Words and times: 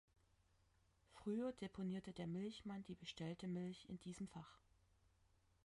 Früher 1.11 1.51
deponierte 1.53 2.11
der 2.11 2.25
Milchmann 2.25 2.83
die 2.85 2.95
bestellte 2.95 3.47
Milch 3.47 3.85
in 3.87 3.99
diesem 3.99 4.27
Fach. 4.27 4.57